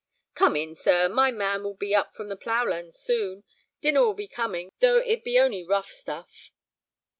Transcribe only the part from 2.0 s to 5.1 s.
from the ploughland soon. Dinner will be coming, though